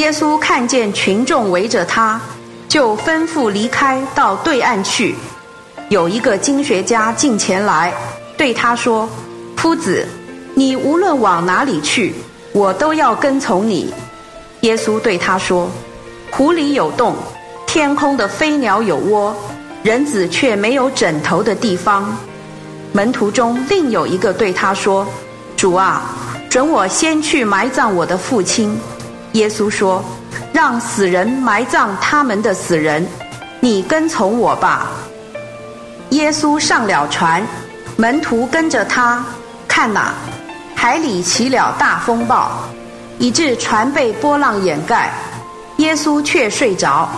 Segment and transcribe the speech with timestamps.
[0.00, 2.18] 耶稣看见群众围着他，
[2.66, 5.14] 就吩咐离开到对岸去。
[5.90, 7.92] 有一个经学家进前来，
[8.34, 9.06] 对他说
[9.58, 10.08] ：“夫子，
[10.54, 12.14] 你无论往哪里去，
[12.54, 13.92] 我都要跟从你。”
[14.62, 15.70] 耶稣对他说
[16.32, 17.14] ：“湖里有洞，
[17.66, 19.36] 天空的飞鸟有窝，
[19.82, 22.16] 人子却没有枕头的地方。”
[22.92, 25.06] 门徒中另有一个对他说
[25.58, 26.02] ：“主啊，
[26.48, 28.80] 准我先去埋葬我的父亲。”
[29.32, 30.04] 耶稣说
[30.52, 33.06] ：“让死人埋葬他们的死人，
[33.60, 34.88] 你跟从我吧。”
[36.10, 37.46] 耶稣上了船，
[37.96, 39.24] 门徒跟着他。
[39.68, 40.12] 看哪，
[40.74, 42.50] 海里起了大风暴，
[43.18, 45.12] 以致船被波浪掩盖。
[45.76, 47.08] 耶稣却睡着，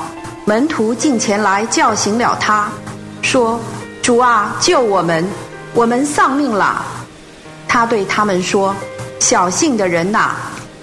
[0.45, 2.68] 门徒进前来叫醒了他，
[3.23, 3.59] 说
[4.02, 5.26] ：“主啊，救我们！
[5.73, 6.84] 我们丧命了。”
[7.66, 8.74] 他对他们说
[9.18, 10.37] ：“小信的人呐！”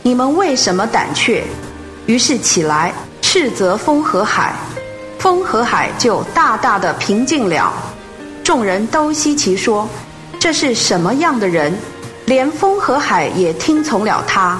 [0.09, 1.43] 你们为什么胆怯？
[2.07, 2.91] 于是起来
[3.21, 4.55] 斥责风和海，
[5.19, 7.71] 风和海就大大的平静了。
[8.43, 9.87] 众人都稀奇说
[10.41, 11.77] ：“这是什么样的人？
[12.25, 14.57] 连风和海也听从了他。”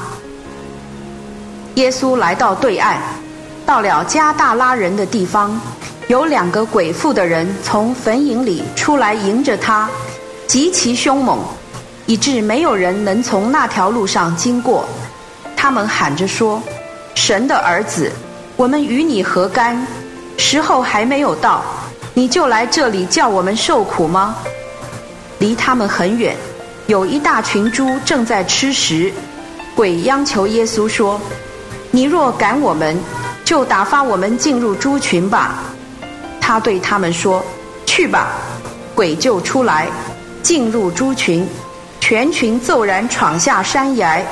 [1.74, 3.00] 耶稣来到对岸，
[3.66, 5.60] 到了加大拉人的地方，
[6.10, 9.90] 有两个鬼妇的人从坟茔里出来迎着他，
[10.46, 11.40] 极其凶猛，
[12.06, 14.88] 以致没有人能从那条路上经过。
[15.62, 16.64] 他们喊着说
[17.16, 18.10] ：“神的儿子，
[18.56, 19.86] 我们与你何干？
[20.38, 21.62] 时候还没有到，
[22.14, 24.38] 你就来这里叫我们受苦吗？”
[25.40, 26.34] 离他们很远，
[26.88, 29.12] 有一大群猪正在吃食。
[29.76, 31.20] 鬼央求耶稣说
[31.92, 32.98] ：“你若赶我们，
[33.44, 35.56] 就打发我们进入猪群吧。”
[36.40, 37.44] 他对他们说
[37.86, 38.30] ：“去吧。”
[38.96, 39.90] 鬼就出来，
[40.42, 41.46] 进入猪群，
[42.00, 44.24] 全群骤然闯下山崖。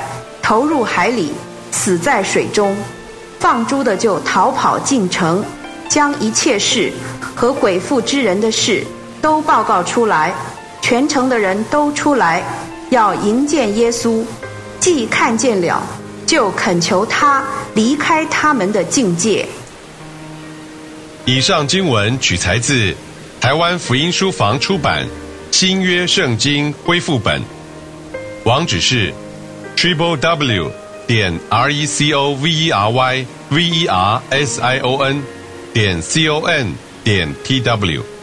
[0.48, 1.30] 投入海里，
[1.70, 2.74] 死在水中。
[3.38, 5.44] 放猪的就逃跑进城，
[5.90, 6.90] 将一切事
[7.34, 8.82] 和鬼妇之人的事
[9.20, 10.34] 都报告出来。
[10.80, 12.42] 全城的人都出来，
[12.88, 14.24] 要迎见耶稣。
[14.80, 15.82] 既看见了，
[16.24, 17.44] 就恳求他
[17.74, 19.46] 离开他们的境界。
[21.26, 22.94] 以上经文取材自
[23.38, 25.04] 台湾福音书房出版
[25.50, 27.38] 《新约圣经恢复本》，
[28.44, 29.12] 网址是。
[29.77, 30.71] triple w
[31.07, 35.03] 点 r e c o v e r y v e r s i o
[35.03, 35.21] n
[35.73, 36.73] 点 c o n
[37.03, 38.16] 点 t w